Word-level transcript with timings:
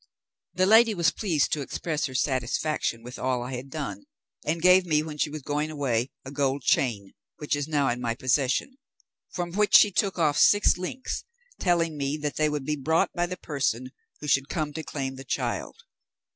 The 0.55 0.65
lady 0.65 0.95
was 0.95 1.11
pleased 1.11 1.53
to 1.53 1.61
express 1.61 2.07
her 2.07 2.15
satisfaction 2.15 3.03
with 3.03 3.19
all 3.19 3.43
I 3.43 3.53
had 3.53 3.69
done, 3.69 4.05
and 4.43 4.59
gave 4.59 4.83
me 4.83 5.03
when 5.03 5.19
she 5.19 5.29
was 5.29 5.43
going 5.43 5.69
away 5.69 6.09
a 6.25 6.31
gold 6.31 6.63
chain, 6.63 7.13
which 7.37 7.55
is 7.55 7.67
now 7.67 7.87
in 7.87 8.01
my 8.01 8.15
possession, 8.15 8.77
from 9.31 9.51
which 9.51 9.75
she 9.75 9.91
took 9.91 10.17
off 10.17 10.39
six 10.39 10.75
links, 10.75 11.23
telling 11.59 11.97
me 11.99 12.17
that 12.17 12.35
they 12.37 12.49
would 12.49 12.65
be 12.65 12.75
brought 12.75 13.13
by 13.13 13.27
the 13.27 13.37
person 13.37 13.91
who 14.21 14.27
should 14.27 14.49
come 14.49 14.73
to 14.73 14.81
claim 14.81 15.17
the 15.17 15.23
child. 15.23 15.75